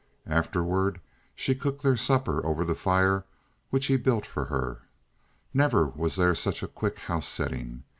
Afterward 0.25 0.99
she 1.35 1.53
cooked 1.53 1.83
their 1.83 1.95
supper 1.95 2.43
over 2.43 2.65
the 2.65 2.73
fire 2.73 3.23
which 3.69 3.85
he 3.85 3.97
built 3.97 4.25
for 4.25 4.45
her. 4.45 4.81
Never 5.53 5.85
was 5.89 6.15
there 6.15 6.33
such 6.33 6.63
a 6.63 6.67
quick 6.67 6.97
house 6.97 7.27
settling. 7.27 7.83